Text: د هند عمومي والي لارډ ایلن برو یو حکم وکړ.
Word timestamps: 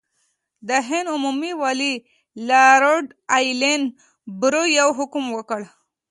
د 0.67 0.69
هند 0.87 1.07
عمومي 1.13 1.51
والي 1.61 1.93
لارډ 2.49 3.05
ایلن 3.35 3.81
برو 4.39 4.63
یو 4.79 4.89
حکم 4.97 5.25
وکړ. 5.37 5.61